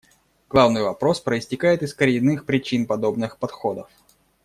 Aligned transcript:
Главный 0.49 0.81
вопрос 0.81 1.19
проистекает 1.21 1.83
из 1.83 1.93
коренных 1.93 2.47
причин 2.47 2.87
подобных 2.87 3.37
подходов. 3.37 3.87